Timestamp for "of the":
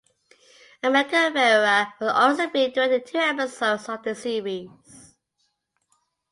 3.87-4.15